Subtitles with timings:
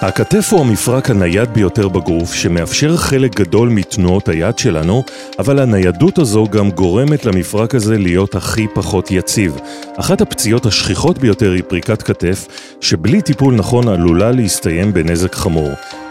[0.00, 5.02] הכתף הוא המפרק הנייד ביותר בגוף, שמאפשר חלק גדול מתנועות היד שלנו,
[5.38, 9.56] אבל הניידות הזו גם גורמת למפרק הזה להיות הכי פחות יציב.
[9.96, 12.46] אחת הפציעות השכיחות ביותר היא פריקת כתף,
[12.80, 15.70] שבלי טיפול נכון עלולה להסתיים בנזק חמור.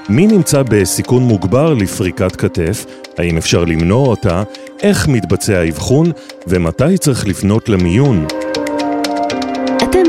[0.09, 2.85] מי נמצא בסיכון מוגבר לפריקת כתף?
[3.17, 4.43] האם אפשר למנוע אותה?
[4.83, 6.11] איך מתבצע האבחון?
[6.47, 8.27] ומתי צריך לפנות למיון?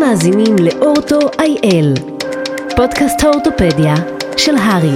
[0.08, 1.94] מאזינים לאורטו איי-אל,
[2.76, 3.94] פודקאסט האורתופדיה
[4.36, 4.94] של הרי.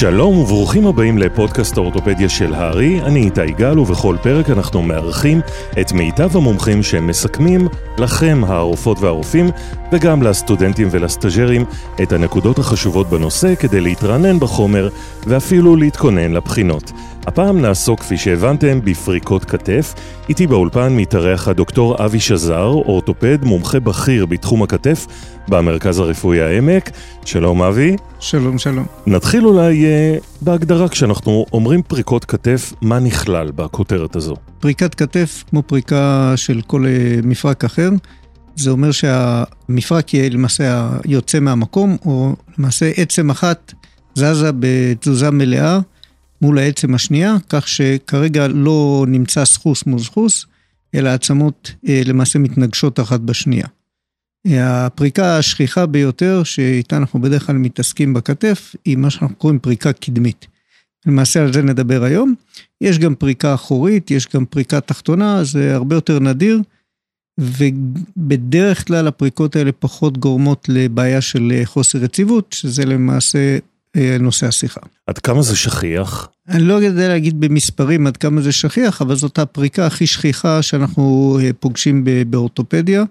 [0.00, 5.40] שלום וברוכים הבאים לפודקאסט האורתופדיה של הארי, אני איתי גל ובכל פרק אנחנו מארחים
[5.80, 7.68] את מיטב המומחים שמסכמים
[7.98, 9.50] לכם הרופאות והרופאים
[9.92, 11.64] וגם לסטודנטים ולסטאג'רים
[12.02, 14.88] את הנקודות החשובות בנושא כדי להתרענן בחומר
[15.26, 16.92] ואפילו להתכונן לבחינות.
[17.26, 19.94] הפעם נעסוק, כפי שהבנתם, בפריקות כתף.
[20.28, 25.06] איתי באולפן מתארח הדוקטור אבי שזר, אורתופד, מומחה בכיר בתחום הכתף
[25.50, 26.90] במרכז הרפואי העמק.
[27.24, 27.96] שלום אבי.
[28.20, 28.86] שלום, שלום.
[29.06, 34.36] נתחיל אולי uh, בהגדרה כשאנחנו אומרים פריקות כתף, מה נכלל בכותרת הזו?
[34.60, 37.90] פריקת כתף, כמו פריקה של כל uh, מפרק אחר,
[38.56, 43.72] זה אומר שהמפרק יהיה למעשה יוצא מהמקום, או למעשה עצם אחת
[44.14, 45.78] זזה בתזוזה מלאה.
[46.42, 50.46] מול העצם השנייה, כך שכרגע לא נמצא סחוס מול סחוס,
[50.94, 53.66] אלא העצמות אה, למעשה מתנגשות אחת בשנייה.
[54.46, 60.46] הפריקה השכיחה ביותר, שאיתה אנחנו בדרך כלל מתעסקים בכתף, היא מה שאנחנו קוראים פריקה קדמית.
[61.06, 62.34] למעשה על זה נדבר היום.
[62.80, 66.60] יש גם פריקה אחורית, יש גם פריקה תחתונה, זה הרבה יותר נדיר,
[67.38, 73.58] ובדרך כלל הפריקות האלה פחות גורמות לבעיה של חוסר יציבות, שזה למעשה
[73.96, 74.80] אה, נושא השיחה.
[75.06, 76.28] עד כמה זה שכיח?
[76.48, 81.38] אני לא יודע להגיד במספרים עד כמה זה שכיח, אבל זאת הפריקה הכי שכיחה שאנחנו
[81.42, 83.04] אה, פוגשים באורתופדיה.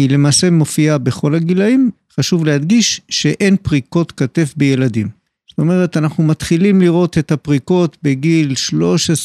[0.00, 1.90] היא למעשה מופיעה בכל הגילאים.
[2.18, 5.08] חשוב להדגיש שאין פריקות כתף בילדים.
[5.50, 8.54] זאת אומרת, אנחנו מתחילים לראות את הפריקות בגיל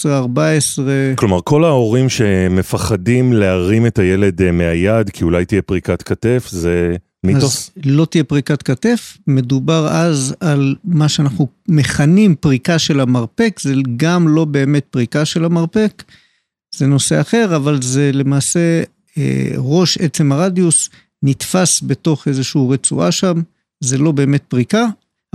[0.06, 0.08] 13-14.
[1.16, 6.96] כלומר, כל ההורים שמפחדים להרים את הילד אה, מהיד כי אולי תהיה פריקת כתף, זה
[7.24, 7.44] מיתוס?
[7.78, 13.74] אז לא תהיה פריקת כתף, מדובר אז על מה שאנחנו מכנים פריקה של המרפק, זה
[13.98, 16.04] גם לא באמת פריקה של המרפק,
[16.76, 18.84] זה נושא אחר, אבל זה למעשה
[19.58, 20.90] ראש עצם הרדיוס
[21.24, 23.42] נתפס בתוך איזושהי רצועה שם,
[23.84, 24.86] זה לא באמת פריקה,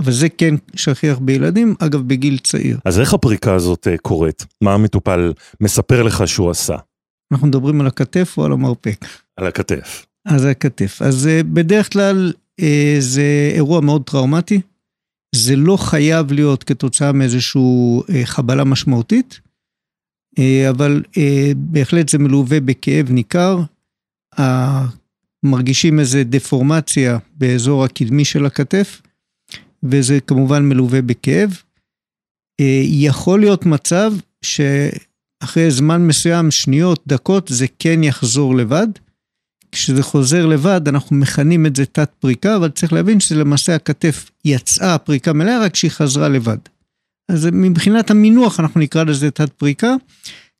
[0.01, 2.79] אבל זה כן שכיח בילדים, אגב בגיל צעיר.
[2.85, 4.45] אז איך הפריקה הזאת אה, קורית?
[4.63, 6.75] מה המטופל מספר לך שהוא עשה?
[7.31, 9.05] אנחנו מדברים על הכתף או על המרפק?
[9.37, 10.05] על הכתף.
[10.25, 11.01] אז הכתף.
[11.01, 14.61] אז אה, בדרך כלל אה, זה אירוע מאוד טראומטי.
[15.35, 19.39] זה לא חייב להיות כתוצאה מאיזושהי חבלה משמעותית,
[20.69, 21.03] אבל
[21.55, 23.59] בהחלט זה מלווה בכאב ניכר.
[25.43, 29.01] מרגישים איזו דפורמציה באזור הקדמי של הכתף,
[29.83, 31.61] וזה כמובן מלווה בכאב.
[32.83, 38.87] יכול להיות מצב שאחרי זמן מסוים, שניות, דקות, זה כן יחזור לבד.
[39.71, 44.97] כשזה חוזר לבד, אנחנו מכנים את זה תת פריקה, אבל צריך להבין שלמעשה הכתף יצאה
[44.97, 46.57] פריקה מלאה, רק שהיא חזרה לבד.
[47.31, 49.95] אז מבחינת המינוח אנחנו נקרא לזה תת פריקה.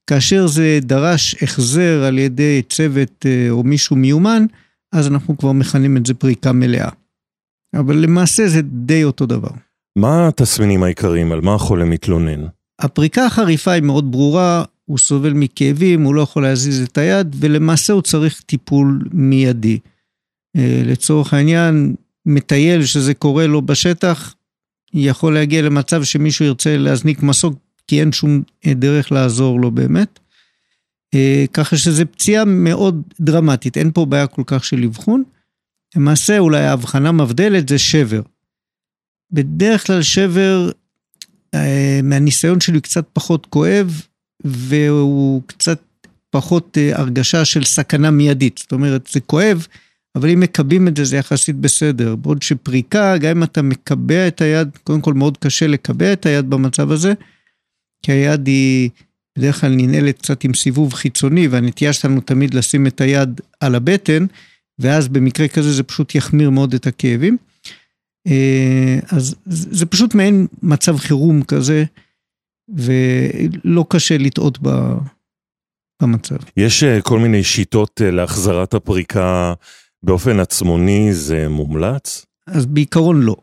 [0.07, 4.45] כאשר זה דרש החזר על ידי צוות אה, או מישהו מיומן,
[4.91, 6.89] אז אנחנו כבר מכנים את זה פריקה מלאה.
[7.75, 9.49] אבל למעשה זה די אותו דבר.
[9.97, 11.31] מה התסמינים העיקריים?
[11.31, 12.45] על מה החולה מתלונן?
[12.79, 17.93] הפריקה החריפה היא מאוד ברורה, הוא סובל מכאבים, הוא לא יכול להזיז את היד, ולמעשה
[17.93, 19.79] הוא צריך טיפול מיידי.
[20.57, 21.95] אה, לצורך העניין,
[22.25, 24.35] מטייל שזה קורה לו בשטח,
[24.93, 30.19] יכול להגיע למצב שמישהו ירצה להזניק מסוק, כי אין שום דרך לעזור לו באמת.
[31.13, 35.23] אה, ככה שזו פציעה מאוד דרמטית, אין פה בעיה כל כך של אבחון.
[35.95, 38.21] למעשה אולי ההבחנה מבדלת זה שבר.
[39.31, 40.71] בדרך כלל שבר,
[41.53, 44.01] אה, מהניסיון שלי קצת פחות כואב,
[44.43, 45.81] והוא קצת
[46.29, 48.57] פחות אה, הרגשה של סכנה מיידית.
[48.57, 49.67] זאת אומרת, זה כואב,
[50.15, 52.15] אבל אם מקבים את זה, זה יחסית בסדר.
[52.15, 56.49] בעוד שפריקה, גם אם אתה מקבע את היד, קודם כל מאוד קשה לקבע את היד
[56.49, 57.13] במצב הזה,
[58.03, 58.89] כי היד היא
[59.37, 64.25] בדרך כלל ננעלת קצת עם סיבוב חיצוני, והנטייה שלנו תמיד לשים את היד על הבטן,
[64.79, 67.37] ואז במקרה כזה זה פשוט יחמיר מאוד את הכאבים.
[68.27, 71.83] אה, אז זה פשוט מעין מצב חירום כזה.
[72.75, 74.59] ולא קשה לטעות
[76.01, 76.35] במצב.
[76.57, 79.53] יש אה, כל מיני שיטות אה, להחזרת הפריקה
[80.03, 82.25] באופן עצמוני, זה מומלץ?
[82.47, 83.35] אז בעיקרון לא.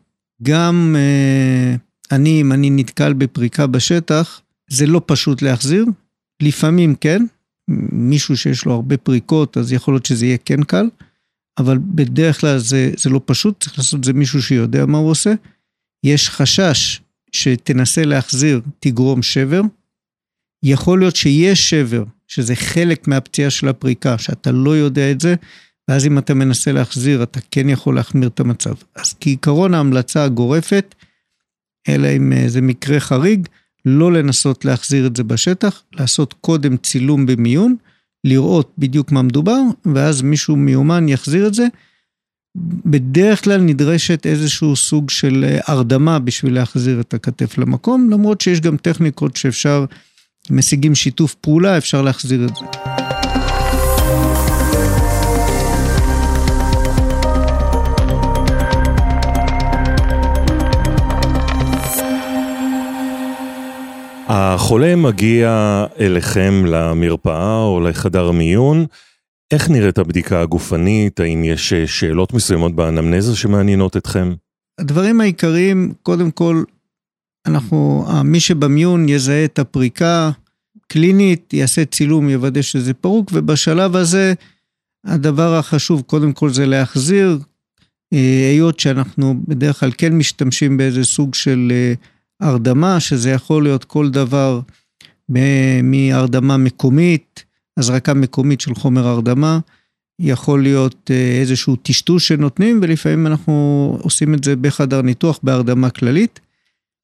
[0.43, 1.75] גם אה,
[2.11, 5.85] אני, אם אני נתקל בפריקה בשטח, זה לא פשוט להחזיר.
[6.41, 7.25] לפעמים כן,
[7.91, 10.89] מישהו שיש לו הרבה פריקות, אז יכול להיות שזה יהיה כן קל,
[11.57, 15.09] אבל בדרך כלל זה, זה לא פשוט, צריך לעשות את זה מישהו שיודע מה הוא
[15.09, 15.33] עושה.
[16.03, 17.01] יש חשש
[17.31, 19.61] שתנסה להחזיר, תגרום שבר.
[20.63, 25.35] יכול להיות שיש שבר, שזה חלק מהפציעה של הפריקה, שאתה לא יודע את זה,
[25.89, 28.73] ואז אם אתה מנסה להחזיר, אתה כן יכול להחמיר את המצב.
[28.95, 30.95] אז כעיקרון ההמלצה הגורפת,
[31.87, 33.47] אלא אם אה, זה מקרה חריג,
[33.85, 37.75] לא לנסות להחזיר את זה בשטח, לעשות קודם צילום במיון,
[38.23, 39.59] לראות בדיוק מה מדובר,
[39.95, 41.67] ואז מישהו מיומן יחזיר את זה.
[42.85, 48.61] בדרך כלל נדרשת איזשהו סוג של אה, הרדמה בשביל להחזיר את הכתף למקום, למרות שיש
[48.61, 49.85] גם טכניקות שאפשר,
[50.49, 52.98] משיגים שיתוף פעולה, אפשר להחזיר את זה.
[64.31, 68.85] החולה מגיע אליכם למרפאה או לחדר מיון,
[69.51, 71.19] איך נראית הבדיקה הגופנית?
[71.19, 74.33] האם יש שאלות מסוימות באנמנזה שמעניינות אתכם?
[74.79, 76.63] הדברים העיקריים, קודם כל,
[77.47, 80.31] אנחנו, מי שבמיון יזהה את הפריקה
[80.87, 84.33] קלינית, יעשה צילום, יוודא שזה פרוק, ובשלב הזה,
[85.05, 87.39] הדבר החשוב קודם כל זה להחזיר,
[88.13, 91.93] אה, היות שאנחנו בדרך כלל כן משתמשים באיזה סוג של אה,
[92.39, 94.59] הרדמה, שזה יכול להיות כל דבר
[95.83, 97.43] מהרדמה מקומית,
[97.77, 99.59] הזרקה מקומית של חומר הרדמה,
[100.19, 106.39] יכול להיות אה, איזשהו טשטוש שנותנים, ולפעמים אנחנו עושים את זה בחדר ניתוח בהרדמה כללית.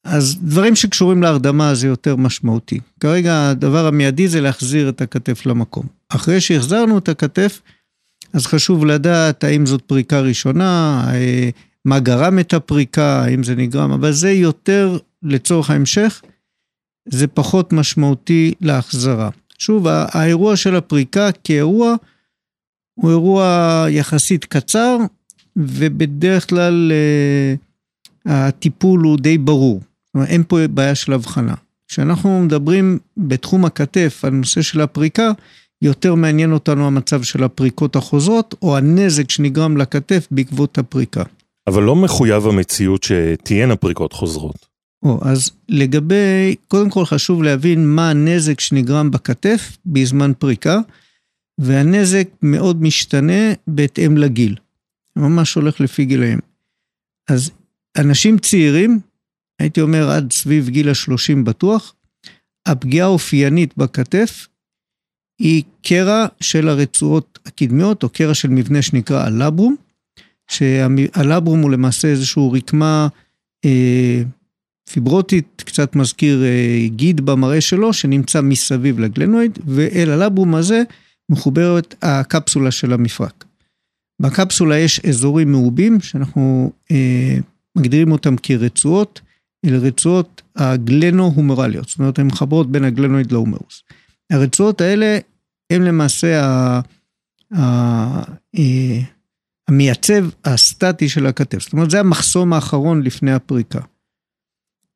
[0.03, 2.79] אז דברים שקשורים להרדמה זה יותר משמעותי.
[2.99, 5.85] כרגע הדבר המיידי זה להחזיר את הכתף למקום.
[6.09, 7.61] אחרי שהחזרנו את הכתף,
[8.33, 11.49] אז חשוב לדעת האם זאת פריקה ראשונה, אה,
[11.85, 16.21] מה גרם את הפריקה, האם זה נגרם, אבל זה יותר לצורך ההמשך,
[17.09, 19.29] זה פחות משמעותי להחזרה.
[19.57, 21.95] שוב, האירוע של הפריקה כאירוע,
[22.95, 24.97] הוא אירוע יחסית קצר,
[25.55, 27.55] ובדרך כלל אה,
[28.47, 29.81] הטיפול הוא די ברור.
[30.15, 31.53] אומרת, אין פה בעיה של הבחנה.
[31.87, 35.31] כשאנחנו מדברים בתחום הכתף על נושא של הפריקה,
[35.81, 41.23] יותר מעניין אותנו המצב של הפריקות החוזרות, או הנזק שנגרם לכתף בעקבות הפריקה.
[41.67, 44.74] אבל לא מחויב המציאות שתהיינה פריקות חוזרות.
[45.05, 50.79] או, אז לגבי, קודם כל חשוב להבין מה הנזק שנגרם בכתף בזמן פריקה,
[51.57, 54.55] והנזק מאוד משתנה בהתאם לגיל.
[55.15, 56.39] ממש הולך לפי גילאים.
[57.29, 57.51] אז
[57.97, 58.99] אנשים צעירים,
[59.59, 61.95] הייתי אומר עד סביב גיל ה-30 בטוח,
[62.65, 64.47] הפגיעה האופיינית בכתף
[65.39, 69.75] היא קרע של הרצועות הקדמיות, או קרע של מבנה שנקרא הלברום,
[70.47, 73.07] שהלברום הוא למעשה איזושהי רקמה
[73.65, 74.23] אה,
[74.91, 80.83] פיברוטית, קצת מזכיר אה, גיד במראה שלו, שנמצא מסביב לגלנואיד, ואל הלברום הזה
[81.31, 83.45] מחוברת הקפסולה של המפרק.
[84.21, 87.37] בקפסולה יש אזורים מעובים, שאנחנו אה,
[87.77, 89.21] מגדירים אותם כרצועות,
[89.65, 93.83] אלה רצועות הגלנו-הומרליות, זאת אומרת, הן מחברות בין הגלנואיד להומרוס.
[94.31, 95.17] הרצועות האלה
[95.69, 96.79] הן למעשה ה...
[97.55, 97.63] ה...
[98.57, 99.01] אה,
[99.67, 103.79] המייצב הסטטי של הכתף, זאת אומרת, זה המחסום האחרון לפני הפריקה.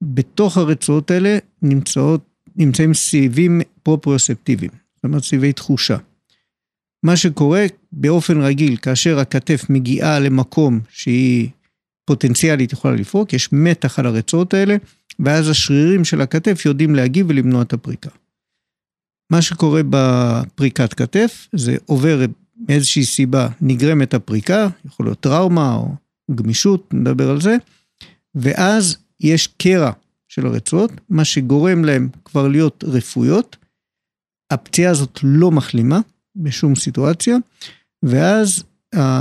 [0.02, 2.22] בתוך הרצועות האלה נמצאות,
[2.56, 5.98] נמצאים סיבים פרופריוספטיביים, זאת אומרת סיבי תחושה.
[7.04, 11.50] מה שקורה באופן רגיל, כאשר הכתף מגיעה למקום שהיא
[12.06, 14.76] פוטנציאלית יכולה לפרוק, יש מתח על הרצועות האלה,
[15.20, 18.10] ואז השרירים של הכתף יודעים להגיב ולמנוע את הפריקה.
[19.32, 22.26] מה שקורה בפריקת כתף, זה עובר
[22.68, 25.96] מאיזושהי סיבה, נגרמת הפריקה, יכול להיות טראומה או
[26.36, 27.56] גמישות, נדבר על זה,
[28.36, 29.92] ואז יש קרע
[30.28, 33.58] של הרצועות, מה שגורם להם כבר להיות רפויות.
[34.52, 36.00] הפציעה הזאת לא מחלימה
[36.36, 37.38] בשום סיטואציה,
[38.04, 38.64] ואז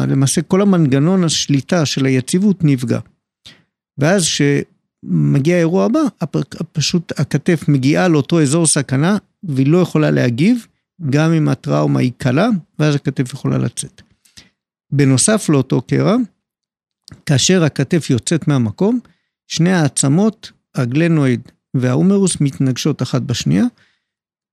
[0.09, 2.99] למעשה כל המנגנון השליטה של היציבות נפגע.
[3.99, 6.01] ואז כשמגיע האירוע הבא,
[6.73, 10.67] פשוט הכתף מגיעה לאותו אזור סכנה, והיא לא יכולה להגיב,
[11.11, 14.03] גם אם הטראומה היא קלה, ואז הכתף יכולה לצאת.
[14.93, 16.17] בנוסף לאותו קרע,
[17.27, 19.01] כאשר הכתף יוצאת מהמקום,
[19.49, 21.41] שני העצמות, הגלנואיד
[21.75, 23.65] והאומרוס, מתנגשות אחת בשנייה,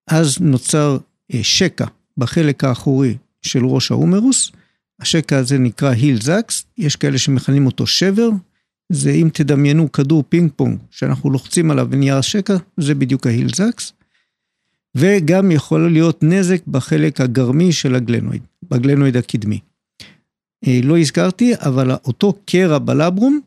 [0.10, 0.98] אז נוצר
[1.34, 1.86] אה, שקע
[2.18, 4.52] בחלק האחורי של ראש האומרוס,
[5.00, 8.30] השקע הזה נקרא היל זקס, יש כאלה שמכנים אותו שבר,
[8.92, 13.94] זה אם תדמיינו כדור פינג פונג שאנחנו לוחצים עליו ונהיה שקע, זה בדיוק ה Hill-Sachs.
[14.96, 19.60] וגם יכול להיות נזק בחלק הגרמי של ה glenoid, ב glenoid הקדמי.
[20.68, 23.40] אה, לא הזכרתי, אבל אותו קרע ב labrum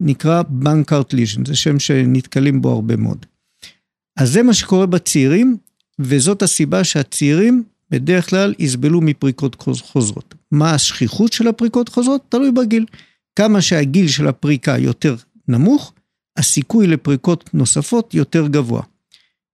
[0.00, 3.26] נקרא Bankart lesion, זה שם שנתקלים בו הרבה מאוד.
[4.18, 5.56] אז זה מה שקורה בצעירים,
[5.98, 10.34] וזאת הסיבה שהצעירים בדרך כלל יסבלו מפריקות חוזרות.
[10.50, 12.22] מה השכיחות של הפריקות חוזרות?
[12.28, 12.86] תלוי בגיל.
[13.36, 15.16] כמה שהגיל של הפריקה יותר
[15.48, 15.92] נמוך,
[16.36, 18.82] הסיכוי לפריקות נוספות יותר גבוה.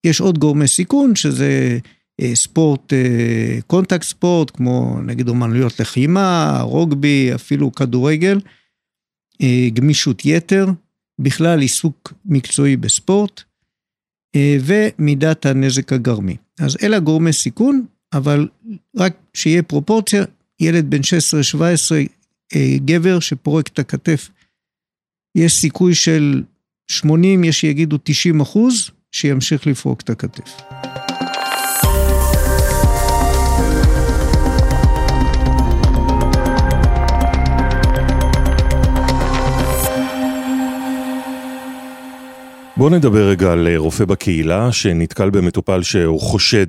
[0.06, 1.78] יש עוד גורמי סיכון, שזה
[2.20, 8.38] אה, ספורט, אה, קונטקט ספורט, כמו נגיד אומנויות לחימה, רוגבי, אפילו כדורגל,
[9.72, 10.66] גמישות יתר,
[11.18, 13.42] בכלל עיסוק מקצועי בספורט,
[14.36, 16.36] ומידת הנזק הגרמי.
[16.60, 18.48] אז אלה גורמי סיכון, אבל
[18.96, 20.24] רק שיהיה פרופורציה,
[20.60, 24.30] ילד בן 16-17, גבר שפורק את הכתף,
[25.34, 26.42] יש סיכוי של
[26.90, 30.50] 80, יש שיגידו 90 אחוז, שימשיך לפרוק את הכתף.
[42.76, 46.66] בואו נדבר רגע על אה, רופא בקהילה שנתקל במטופל שהוא חושד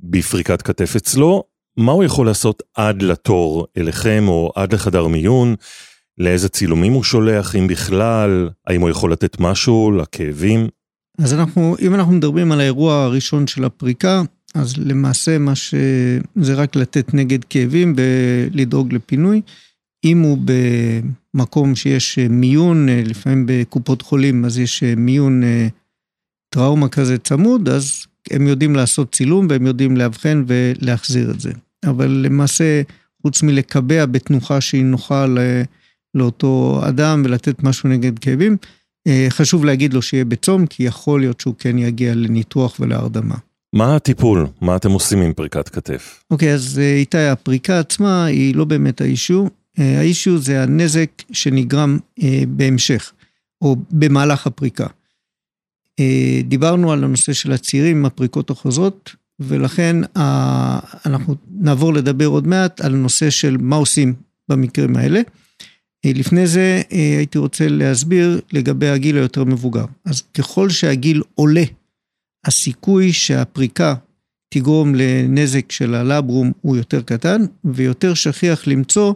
[0.00, 1.44] בפריקת כתף אצלו,
[1.76, 5.54] מה הוא יכול לעשות עד לתור אליכם או עד לחדר מיון?
[6.18, 10.68] לאיזה צילומים הוא שולח, אם בכלל, האם הוא יכול לתת משהו לכאבים?
[11.18, 14.22] אז אנחנו, אם אנחנו מדברים על האירוע הראשון של הפריקה,
[14.54, 15.74] אז למעשה מה ש...
[16.36, 19.40] זה רק לתת נגד כאבים ולדאוג לפינוי.
[20.04, 20.38] אם הוא
[21.34, 25.42] במקום שיש מיון, לפעמים בקופות חולים, אז יש מיון
[26.48, 31.52] טראומה כזה צמוד, אז הם יודעים לעשות צילום והם יודעים לאבחן ולהחזיר את זה.
[31.84, 32.82] אבל למעשה,
[33.22, 35.26] חוץ מלקבע בתנוחה שהיא נוחה
[36.14, 38.56] לאותו אדם ולתת משהו נגד כאבים,
[39.28, 43.34] חשוב להגיד לו שיהיה בצום, כי יכול להיות שהוא כן יגיע לניתוח ולהרדמה.
[43.72, 44.46] מה הטיפול?
[44.60, 46.24] מה אתם עושים עם פריקת כתף?
[46.30, 49.48] אוקיי, okay, אז איתי, הפריקה עצמה היא לא באמת האישו.
[49.76, 51.98] האישו זה הנזק שנגרם
[52.48, 53.12] בהמשך,
[53.62, 54.86] או במהלך הפריקה.
[56.44, 59.96] דיברנו על הנושא של הצעירים הפריקות החוזרות, ולכן
[61.06, 64.14] אנחנו נעבור לדבר עוד מעט על הנושא של מה עושים
[64.48, 65.20] במקרים האלה.
[66.06, 69.84] לפני זה הייתי רוצה להסביר לגבי הגיל היותר מבוגר.
[70.04, 71.64] אז ככל שהגיל עולה,
[72.44, 73.94] הסיכוי שהפריקה
[74.54, 79.14] תגרום לנזק של הלברום הוא יותר קטן, ויותר שכיח למצוא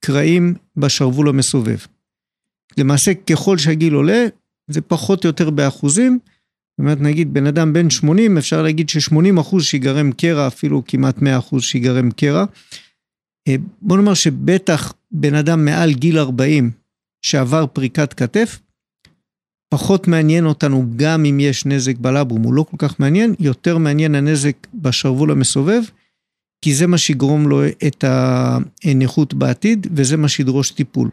[0.00, 1.78] קרעים בשרוול המסובב.
[2.78, 4.26] למעשה, ככל שהגיל עולה,
[4.70, 6.18] זה פחות או יותר באחוזים.
[6.22, 11.22] זאת אומרת, נגיד, בן אדם בן 80, אפשר להגיד ש-80 אחוז שיגרם קרע, אפילו כמעט
[11.22, 12.44] 100 אחוז שיגרם קרע.
[13.48, 16.70] אה, בוא נאמר שבטח בן אדם מעל גיל 40
[17.22, 18.60] שעבר פריקת כתף,
[19.68, 24.14] פחות מעניין אותנו גם אם יש נזק בלברום, הוא לא כל כך מעניין, יותר מעניין
[24.14, 25.82] הנזק בשרוול המסובב,
[26.62, 28.04] כי זה מה שיגרום לו את
[28.84, 31.10] הנכות בעתיד, וזה מה שידרוש טיפול.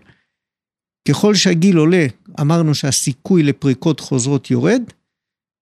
[1.07, 2.05] ככל שהגיל עולה,
[2.41, 4.81] אמרנו שהסיכוי לפריקות חוזרות יורד,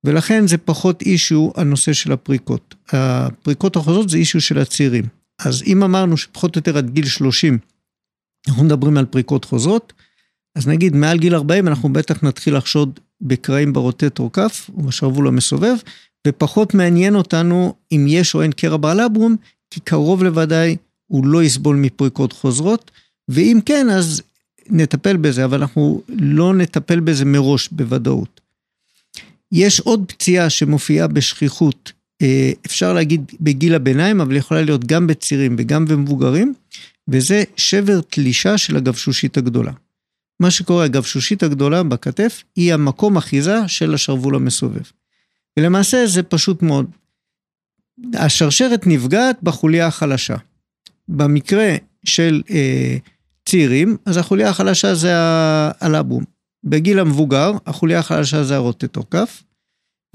[0.03, 2.75] ולכן זה פחות אישו הנושא של הפריקות.
[2.89, 5.03] הפריקות החוזרות זה אישו של הצעירים.
[5.39, 7.57] אז אם אמרנו שפחות או יותר עד גיל 30,
[8.47, 9.93] אנחנו מדברים על פריקות חוזרות,
[10.55, 15.75] אז נגיד מעל גיל 40 אנחנו בטח נתחיל לחשוד בקרעים ברוטטור כף או בשרוול המסובב,
[16.27, 19.35] ופחות מעניין אותנו אם יש או אין קרע באלברום,
[19.73, 20.75] כי קרוב לוודאי
[21.07, 22.91] הוא לא יסבול מפריקות חוזרות,
[23.29, 24.21] ואם כן אז
[24.69, 28.41] נטפל בזה, אבל אנחנו לא נטפל בזה מראש בוודאות.
[29.51, 35.55] יש עוד פציעה שמופיעה בשכיחות, אה, אפשר להגיד בגיל הביניים, אבל יכולה להיות גם בצעירים
[35.59, 36.53] וגם במבוגרים,
[37.07, 39.71] וזה שבר תלישה של הגבשושית הגדולה.
[40.39, 44.83] מה שקורה, הגבשושית הגדולה בכתף היא המקום אחיזה של השרוול המסובב.
[45.59, 46.85] ולמעשה זה פשוט מאוד.
[48.13, 50.35] השרשרת נפגעת בחוליה החלשה.
[51.07, 52.97] במקרה של אה,
[53.45, 55.11] צעירים, אז החוליה החלשה זה
[55.81, 56.23] הלבום.
[56.63, 59.43] בגיל המבוגר, החוליה החלשה זה הרוטטור כף,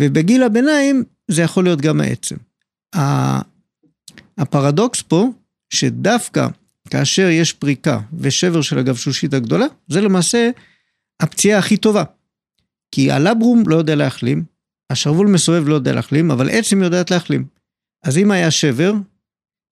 [0.00, 2.36] ובגיל הביניים זה יכול להיות גם העצם.
[4.38, 5.28] הפרדוקס פה,
[5.70, 6.46] שדווקא
[6.90, 10.50] כאשר יש פריקה ושבר של הגבשושית הגדולה, זה למעשה
[11.20, 12.04] הפציעה הכי טובה.
[12.92, 14.44] כי הלברום לא יודע להחלים,
[14.90, 17.44] השרוול מסובב לא יודע להחלים, אבל עצם יודעת להחלים.
[18.04, 18.92] אז אם היה שבר,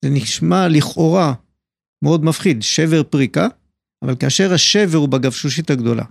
[0.05, 1.35] זה נשמע לכאורה
[2.05, 3.49] מאוד מפחיד, שבר פריקה,
[4.05, 6.05] אבל כאשר השבר הוא בגבשושית הגדולה,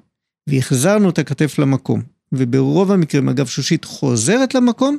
[0.50, 4.98] והחזרנו את הכתף למקום, וברוב המקרים הגבשושית חוזרת למקום,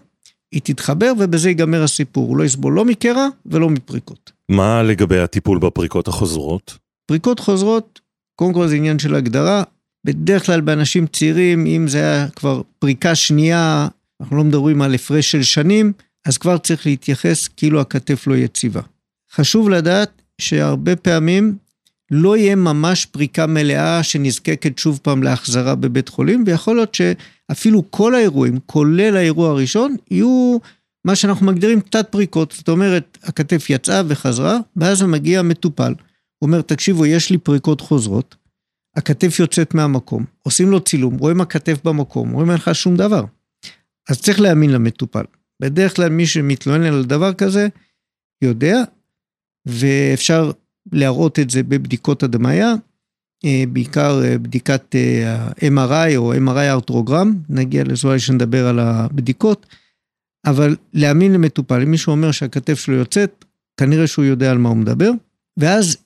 [0.52, 4.32] היא תתחבר ובזה ייגמר הסיפור, הוא לא יסבול לא מקרע ולא מפריקות.
[4.50, 6.78] מה לגבי הטיפול בפריקות החוזרות?
[7.06, 8.00] פריקות חוזרות,
[8.36, 9.62] קודם כל זה עניין של הגדרה,
[10.06, 13.88] בדרך כלל באנשים צעירים, אם זה היה כבר פריקה שנייה,
[14.20, 15.92] אנחנו לא מדברים על הפרש של שנים,
[16.26, 18.80] אז כבר צריך להתייחס כאילו הכתף לא יציבה.
[19.32, 21.56] חשוב לדעת שהרבה פעמים
[22.10, 28.14] לא יהיה ממש פריקה מלאה שנזקקת שוב פעם להחזרה בבית חולים, ויכול להיות שאפילו כל
[28.14, 30.58] האירועים, כולל האירוע הראשון, יהיו
[31.04, 35.94] מה שאנחנו מגדירים תת פריקות, זאת אומרת, הכתף יצאה וחזרה, ואז מגיע המטופל.
[36.38, 38.36] הוא אומר, תקשיבו, יש לי פריקות חוזרות,
[38.96, 43.24] הכתף יוצאת מהמקום, עושים לו צילום, רואים הכתף במקום, רואים אין לך שום דבר.
[44.08, 45.24] אז צריך להאמין למטופל.
[45.60, 47.68] בדרך כלל מי שמתלונן על דבר כזה,
[48.42, 48.82] יודע,
[49.66, 50.50] ואפשר
[50.92, 52.74] להראות את זה בבדיקות הדמיה,
[53.44, 54.94] אה, בעיקר אה, בדיקת
[55.26, 59.66] ה-MRI אה, או MRI ארטרוגרם, נגיע לזה שנדבר על הבדיקות,
[60.46, 63.44] אבל להאמין למטופל, אם מישהו אומר שהכתף שלו יוצאת,
[63.76, 65.10] כנראה שהוא יודע על מה הוא מדבר,
[65.56, 65.96] ואז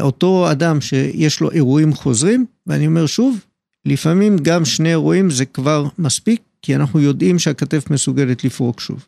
[0.00, 3.44] אותו אדם שיש לו אירועים חוזרים, ואני אומר שוב,
[3.84, 9.06] לפעמים גם שני אירועים זה כבר מספיק, כי אנחנו יודעים שהכתף מסוגלת לפרוק שוב.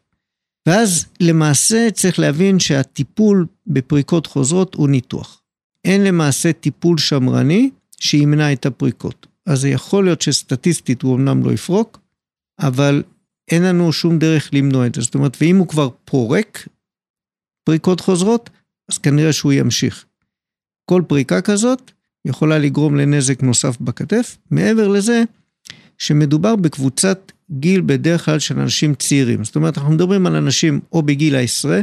[0.68, 5.42] ואז למעשה צריך להבין שהטיפול בפריקות חוזרות הוא ניתוח.
[5.84, 9.26] אין למעשה טיפול שמרני שימנע את הפריקות.
[9.46, 12.00] אז זה יכול להיות שסטטיסטית הוא אמנם לא יפרוק,
[12.60, 13.02] אבל
[13.50, 15.00] אין לנו שום דרך למנוע את זה.
[15.00, 16.68] זאת אומרת, ואם הוא כבר פורק
[17.64, 18.50] פריקות חוזרות,
[18.92, 20.04] אז כנראה שהוא ימשיך.
[20.84, 21.90] כל פריקה כזאת
[22.24, 24.38] יכולה לגרום לנזק נוסף בכתף.
[24.50, 25.22] מעבר לזה,
[25.98, 29.44] שמדובר בקבוצת גיל בדרך כלל של אנשים צעירים.
[29.44, 31.80] זאת אומרת, אנחנו מדברים על אנשים או בגיל העשרה,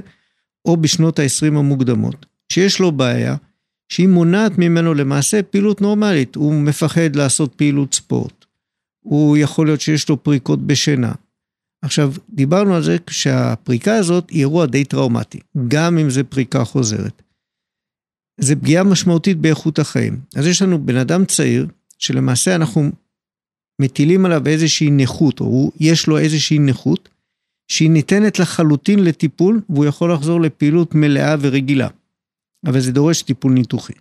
[0.66, 3.36] או בשנות ה-20 המוקדמות, שיש לו בעיה,
[3.90, 6.36] שהיא מונעת ממנו למעשה פעילות נורמלית.
[6.36, 8.46] הוא מפחד לעשות פעילות ספורט.
[9.00, 11.12] הוא יכול להיות שיש לו פריקות בשינה.
[11.82, 17.22] עכשיו, דיברנו על זה שהפריקה הזאת היא אירוע די טראומטי, גם אם זה פריקה חוזרת.
[18.40, 20.20] זה פגיעה משמעותית באיכות החיים.
[20.36, 22.92] אז יש לנו בן אדם צעיר, שלמעשה אנחנו
[23.80, 27.10] מטילים עליו איזושהי נכות, או יש לו איזושהי נכות,
[27.68, 31.88] שהיא ניתנת לחלוטין לטיפול, והוא יכול לחזור לפעילות מלאה ורגילה.
[32.66, 33.94] אבל זה דורש טיפול ניתוחי.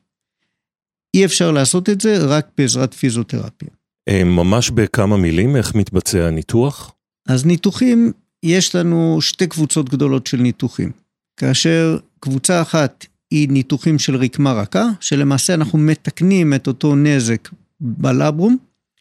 [1.14, 3.68] אי אפשר לעשות את זה רק בעזרת פיזיותרפיה.
[4.08, 6.92] אה, ממש בכמה מילים, איך מתבצע הניתוח?
[7.28, 10.90] אז ניתוחים, יש לנו שתי קבוצות גדולות של ניתוחים.
[11.36, 17.48] כאשר קבוצה אחת היא ניתוחים של רקמה רכה, שלמעשה אנחנו מתקנים את אותו נזק
[17.80, 18.56] בלברום,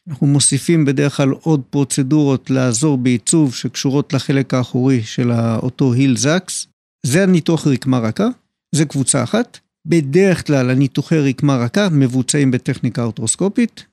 [0.10, 6.68] אנחנו מוסיפים בדרך כלל עוד פרוצדורות לעזור בעיצוב שקשורות לחלק האחורי של אותו היל זקס.
[7.06, 8.28] זה הניתוח רקמה רכה,
[8.76, 9.60] זה קבוצה אחת.
[9.86, 13.86] בדרך כלל הניתוחי רקמה רכה מבוצעים בטכניקה ארטרוסקופית.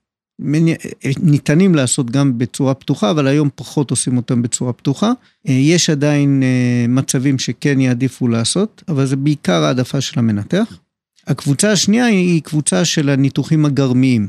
[1.22, 5.12] ניתנים לעשות גם בצורה פתוחה, אבל היום פחות עושים אותם בצורה פתוחה.
[5.44, 10.78] יש עדיין אה, מצבים שכן יעדיפו לעשות, אבל זה בעיקר העדפה של המנתח.
[11.26, 14.28] הקבוצה השנייה היא קבוצה של הניתוחים הגרמיים.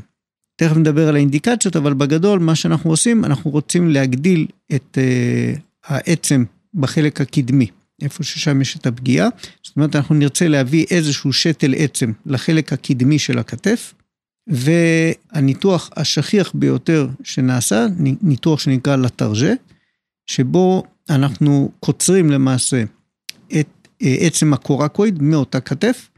[0.56, 6.44] תכף נדבר על האינדיקציות, אבל בגדול מה שאנחנו עושים, אנחנו רוצים להגדיל את uh, העצם
[6.74, 7.66] בחלק הקדמי,
[8.02, 9.28] איפה ששם יש את הפגיעה.
[9.62, 13.94] זאת אומרת, אנחנו נרצה להביא איזשהו שתל עצם לחלק הקדמי של הכתף,
[14.46, 17.86] והניתוח השכיח ביותר שנעשה,
[18.22, 19.52] ניתוח שנקרא לטרג'ה,
[20.26, 22.84] שבו אנחנו קוצרים למעשה
[23.60, 26.08] את uh, עצם הקורקויד מאותה כתף,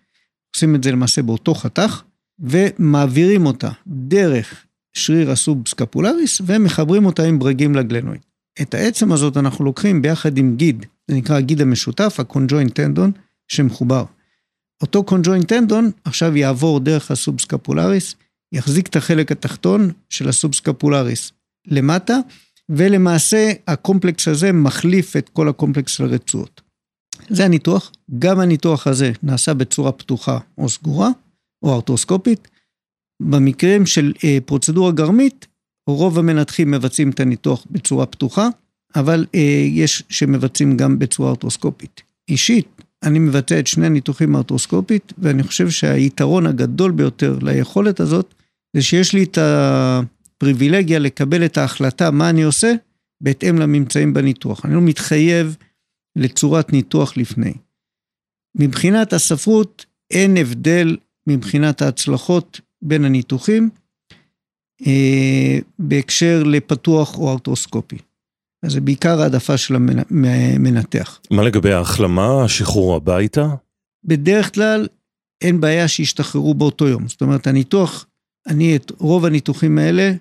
[0.57, 2.03] עושים את זה למעשה באותו חתך.
[2.41, 8.21] ומעבירים אותה דרך שריר הסובסקפולריס ומחברים אותה עם ברגים לגלנואיד.
[8.63, 13.13] את העצם הזאת אנחנו לוקחים ביחד עם גיד, זה נקרא הגיד המשותף, ה conjoint tendon,
[13.49, 14.05] שמחובר.
[14.83, 18.15] אותו conjoint tendon עכשיו יעבור דרך ה subscapularis,
[18.53, 21.33] יחזיק את החלק התחתון של ה subscapularis
[21.67, 22.19] למטה,
[22.69, 26.61] ולמעשה הקומפלקס הזה מחליף את כל הקומפלקס של הרצועות.
[27.29, 31.11] זה הניתוח, גם הניתוח הזה נעשה בצורה פתוחה או סגורה,
[31.63, 32.49] או ארטרוסקופית.
[33.23, 35.47] במקרים של אה, פרוצדורה גרמית,
[35.89, 38.49] רוב המנתחים מבצעים את הניתוח בצורה פתוחה,
[38.97, 42.03] אבל אה, יש שמבצעים גם בצורה ארטרוסקופית.
[42.29, 48.35] אישית, אני מבצע את שני הניתוחים ארטרוסקופית, ואני חושב שהיתרון הגדול ביותר ליכולת הזאת,
[48.77, 52.75] זה שיש לי את הפריבילגיה לקבל את ההחלטה מה אני עושה,
[53.21, 54.65] בהתאם לממצאים בניתוח.
[54.65, 55.57] אני לא מתחייב
[56.17, 57.53] לצורת ניתוח לפני.
[58.59, 60.97] מבחינת הספרות, אין הבדל
[61.29, 63.71] מבחינת ההצלחות בין הניתוחים
[64.87, 67.97] אה, בהקשר לפתוח או ארטרוסקופי.
[68.63, 71.21] אז זה בעיקר העדפה של המנתח.
[71.31, 73.47] מה לגבי ההחלמה, השחרור הביתה?
[74.05, 74.87] בדרך כלל
[75.43, 77.09] אין בעיה שישתחררו באותו יום.
[77.09, 78.07] זאת אומרת, הניתוח,
[78.47, 80.13] אני את רוב הניתוחים האלה,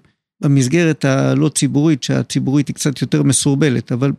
[0.41, 4.11] במסגרת הלא ציבורית, שהציבורית היא קצת יותר מסורבלת, אבל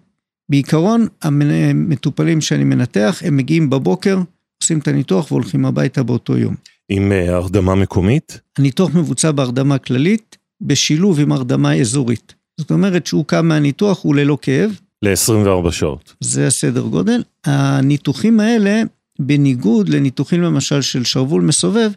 [0.50, 4.18] בעיקרון המטופלים שאני מנתח, הם מגיעים בבוקר,
[4.62, 6.54] עושים את הניתוח והולכים הביתה באותו יום.
[6.88, 8.40] עם אה, הרדמה מקומית?
[8.58, 12.34] הניתוח מבוצע בהרדמה כללית, בשילוב עם הרדמה אזורית.
[12.60, 14.80] זאת אומרת שהוא קם מהניתוח, הוא ללא כאב.
[15.02, 16.14] ל-24 שעות.
[16.20, 17.22] זה הסדר גודל.
[17.44, 18.82] הניתוחים האלה,
[19.18, 21.90] בניגוד לניתוחים למשל של שרוול מסובב,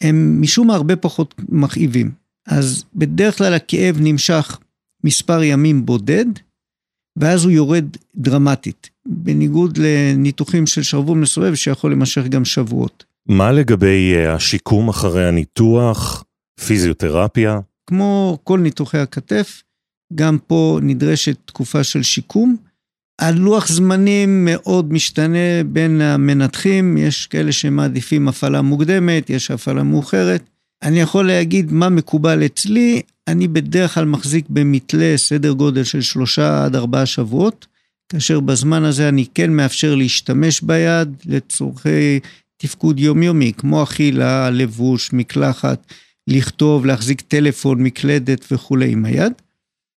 [0.00, 2.10] הם משום מה הרבה פחות מכאיבים.
[2.46, 4.58] אז בדרך כלל הכאב נמשך
[5.04, 6.26] מספר ימים בודד,
[7.16, 7.84] ואז הוא יורד
[8.16, 8.90] דרמטית.
[9.06, 13.04] בניגוד לניתוחים של שרוול מסובב שיכול להימשך גם שבועות.
[13.28, 16.24] מה לגבי אה, השיקום אחרי הניתוח,
[16.66, 17.60] פיזיותרפיה?
[17.86, 19.62] כמו כל ניתוחי הכתף,
[20.14, 22.56] גם פה נדרשת תקופה של שיקום.
[23.20, 30.42] הלוח זמנים מאוד משתנה בין המנתחים, יש כאלה שמעדיפים הפעלה מוקדמת, יש הפעלה מאוחרת.
[30.82, 36.64] אני יכול להגיד מה מקובל אצלי, אני בדרך כלל מחזיק במתלה סדר גודל של שלושה
[36.64, 37.66] עד ארבעה שבועות,
[38.08, 42.20] כאשר בזמן הזה אני כן מאפשר להשתמש ביד לצורכי
[42.58, 45.86] תפקוד יומיומי, כמו אכילה, לבוש, מקלחת,
[46.26, 49.32] לכתוב, להחזיק טלפון, מקלדת וכולי עם היד.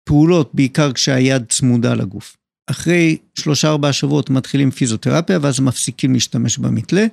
[0.03, 2.37] פעולות בעיקר כשהיד צמודה לגוף.
[2.67, 7.05] אחרי שלושה ארבעה שבועות מתחילים פיזיותרפיה ואז מפסיקים להשתמש במתלה.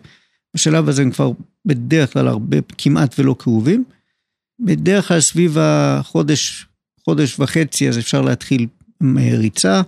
[0.55, 1.31] בשלב הזה הם כבר
[1.65, 3.85] בדרך כלל הרבה, כמעט ולא כאובים.
[4.61, 6.67] בדרך כלל סביב החודש,
[7.05, 8.67] חודש וחצי, אז אפשר להתחיל
[9.03, 9.83] עם אה, ריצה.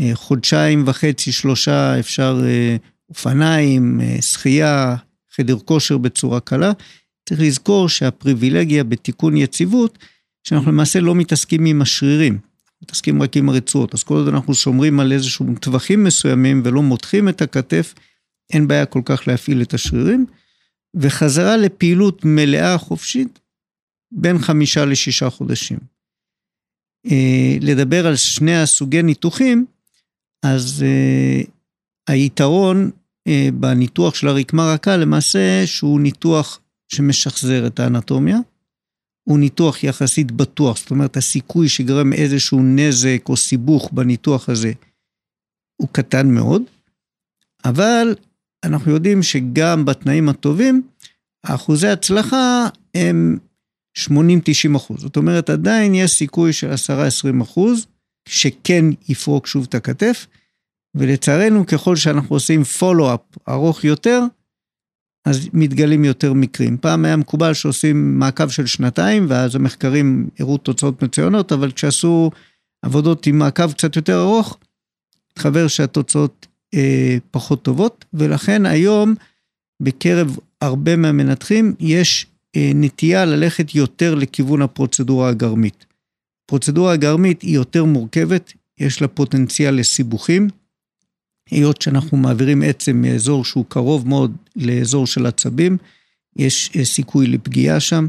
[0.00, 2.76] אה, חודשיים וחצי, שלושה, אפשר אה,
[3.08, 4.96] אופניים, שחייה,
[5.36, 6.72] חדר כושר בצורה קלה.
[7.28, 9.98] צריך לזכור שהפריבילגיה בתיקון יציבות,
[10.44, 12.38] שאנחנו למעשה לא מתעסקים עם השרירים,
[12.82, 13.94] מתעסקים רק עם הרצועות.
[13.94, 17.94] אז כל עוד אנחנו שומרים על איזשהו טווחים מסוימים ולא מותחים את הכתף,
[18.52, 20.26] אין בעיה כל כך להפעיל את השרירים.
[20.94, 23.40] וחזרה לפעילות מלאה חופשית
[24.12, 25.78] בין חמישה לשישה חודשים.
[27.06, 29.66] אה, לדבר על שני הסוגי ניתוחים,
[30.42, 31.42] אז אה,
[32.08, 32.90] היתרון
[33.28, 38.38] אה, בניתוח של הרקמה רכה למעשה שהוא ניתוח שמשחזר את האנטומיה,
[39.28, 44.72] הוא ניתוח יחסית בטוח, זאת אומרת הסיכוי שגרם איזשהו נזק או סיבוך בניתוח הזה
[45.76, 46.62] הוא קטן מאוד,
[47.64, 48.14] אבל
[48.64, 50.82] אנחנו יודעים שגם בתנאים הטובים,
[51.42, 53.38] אחוזי הצלחה הם
[53.98, 55.00] 80-90 אחוז.
[55.00, 57.86] זאת אומרת, עדיין יש סיכוי של 10-20 אחוז
[58.28, 60.26] שכן יפרוק שוב את הכתף,
[60.94, 64.20] ולצערנו, ככל שאנחנו עושים פולו-אפ ארוך יותר,
[65.24, 66.76] אז מתגלים יותר מקרים.
[66.76, 72.30] פעם היה מקובל שעושים מעקב של שנתיים, ואז המחקרים הראו תוצאות מצוינות, אבל כשעשו
[72.82, 74.58] עבודות עם מעקב קצת יותר ארוך,
[75.32, 79.14] התחבר שהתוצאות אה, פחות טובות, ולכן היום
[79.82, 85.86] בקרב הרבה מהמנתחים יש אה, נטייה ללכת יותר לכיוון הפרוצדורה הגרמית.
[86.44, 90.48] הפרוצדורה הגרמית היא יותר מורכבת, יש לה פוטנציאל לסיבוכים.
[91.50, 95.76] היות שאנחנו מעבירים עצם מאזור שהוא קרוב מאוד לאזור של עצבים,
[96.36, 98.06] יש אה, סיכוי לפגיעה שם.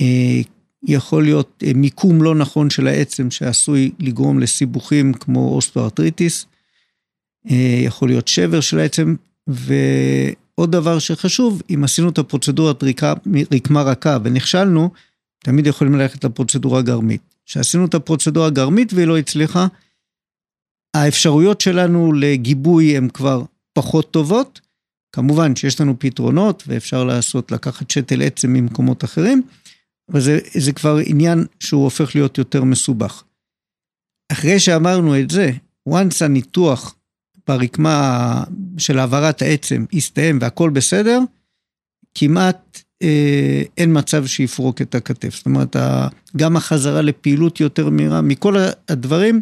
[0.00, 0.40] אה,
[0.82, 6.46] יכול להיות אה, מיקום לא נכון של העצם שעשוי לגרום לסיבוכים כמו אוסטוארטריטיס.
[7.84, 9.14] יכול להיות שבר של העצם,
[9.46, 12.84] ועוד דבר שחשוב, אם עשינו את הפרוצדורת
[13.52, 14.90] רקמה רכה ונכשלנו,
[15.44, 17.20] תמיד יכולים ללכת לפרוצדורה גרמית.
[17.46, 19.66] כשעשינו את הפרוצדורה הגרמית והיא לא הצליחה,
[20.94, 24.60] האפשרויות שלנו לגיבוי הן כבר פחות טובות.
[25.12, 29.42] כמובן שיש לנו פתרונות ואפשר לעשות, לקחת שתל עצם ממקומות אחרים,
[30.12, 33.22] אבל זה, זה כבר עניין שהוא הופך להיות יותר מסובך.
[34.32, 35.50] אחרי שאמרנו את זה,
[35.88, 36.94] once הניתוח
[37.46, 38.44] ברקמה
[38.78, 41.20] של העברת העצם הסתיים והכל בסדר,
[42.14, 45.34] כמעט אה, אין מצב שיפרוק את הכתף.
[45.34, 45.76] זאת אומרת,
[46.36, 48.56] גם החזרה לפעילות יותר מהירה, מכל
[48.88, 49.40] הדברים,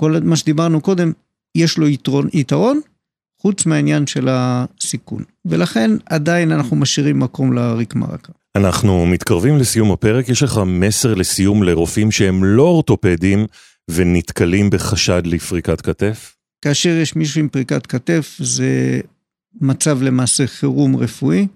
[0.00, 1.12] כל מה שדיברנו קודם,
[1.54, 2.80] יש לו יתרון, יתרון,
[3.42, 5.24] חוץ מהעניין של הסיכון.
[5.44, 8.32] ולכן עדיין אנחנו משאירים מקום לרקמה רכה.
[8.56, 13.46] אנחנו מתקרבים לסיום הפרק, יש לך מסר לסיום לרופאים שהם לא אורתופדים
[13.90, 16.36] ונתקלים בחשד לפריקת כתף?
[16.64, 19.00] כאשר יש מישהו עם פריקת כתף, זה
[19.60, 21.46] מצב למעשה חירום רפואי.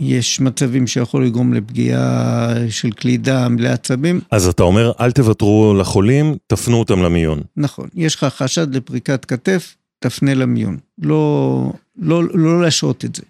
[0.00, 4.20] יש מצבים שיכול לגרום לפגיעה של כלי דם, לעצבים.
[4.30, 7.40] אז אתה אומר, אל תוותרו לחולים, תפנו אותם למיון.
[7.56, 7.88] נכון.
[7.94, 10.76] יש לך חשד לפריקת כתף, תפנה למיון.
[10.98, 13.22] לא, לא, לא להשעות את זה.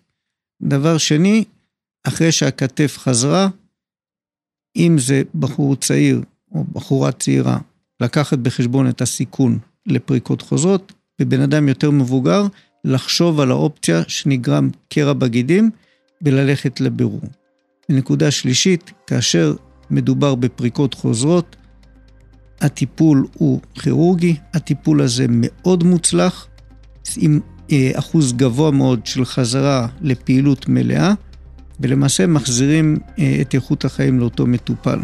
[0.63, 1.45] דבר שני,
[2.05, 3.49] אחרי שהכתף חזרה,
[4.77, 6.21] אם זה בחור צעיר
[6.53, 7.59] או בחורה צעירה,
[8.01, 12.47] לקחת בחשבון את הסיכון לפריקות חוזרות, בבן אדם יותר מבוגר,
[12.85, 15.71] לחשוב על האופציה שנגרם קרע בגידים
[16.23, 17.21] וללכת לבירור.
[17.89, 19.55] ונקודה שלישית, כאשר
[19.91, 21.57] מדובר בפריקות חוזרות,
[22.61, 26.47] הטיפול הוא כירורגי, הטיפול הזה מאוד מוצלח,
[27.17, 27.41] עם
[27.73, 31.13] אה, אחוז גבוה מאוד של חזרה לפעילות מלאה,
[31.81, 34.99] ולמעשה מחזירים אה, את איכות החיים לאותו מטופל.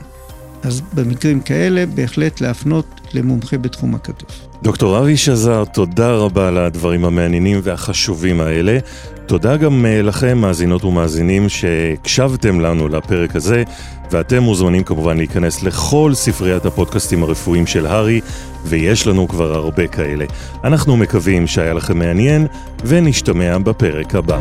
[0.62, 4.46] אז במקרים כאלה בהחלט להפנות למומחה בתחום הכתף.
[4.62, 8.78] דוקטור אבי שזר, תודה רבה על הדברים המעניינים והחשובים האלה.
[9.26, 13.62] תודה גם אה, לכם, מאזינות ומאזינים, שהקשבתם לנו לפרק הזה,
[14.10, 18.20] ואתם מוזמנים כמובן להיכנס לכל ספריית הפודקאסטים הרפואיים של הארי,
[18.64, 20.24] ויש לנו כבר הרבה כאלה.
[20.64, 22.46] אנחנו מקווים שהיה לכם מעניין,
[22.84, 24.38] ונשתמע בפרק הבא.